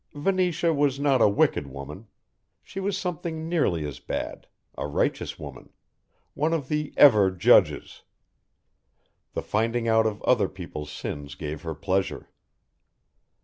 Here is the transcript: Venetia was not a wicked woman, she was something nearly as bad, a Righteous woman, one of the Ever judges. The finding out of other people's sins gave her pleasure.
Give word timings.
Venetia 0.15 0.73
was 0.73 0.99
not 0.99 1.21
a 1.21 1.29
wicked 1.29 1.67
woman, 1.67 2.07
she 2.63 2.79
was 2.79 2.97
something 2.97 3.47
nearly 3.47 3.85
as 3.85 3.99
bad, 3.99 4.47
a 4.75 4.87
Righteous 4.87 5.37
woman, 5.37 5.69
one 6.33 6.53
of 6.53 6.69
the 6.69 6.91
Ever 6.97 7.29
judges. 7.29 8.01
The 9.33 9.43
finding 9.43 9.87
out 9.87 10.07
of 10.07 10.23
other 10.23 10.49
people's 10.49 10.91
sins 10.91 11.35
gave 11.35 11.61
her 11.61 11.75
pleasure. 11.75 12.31